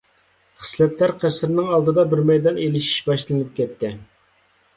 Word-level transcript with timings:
خىسلەتدار 0.61 1.13
قەسىرنىڭ 1.23 1.69
ئالدىدا 1.75 2.07
بىر 2.15 2.23
مەيدان 2.31 2.59
ئېلىشىش 2.65 2.97
باشلىنىپ 3.11 3.53
كەتتى. 3.61 3.95